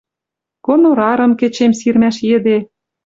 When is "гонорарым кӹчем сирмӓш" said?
0.65-2.17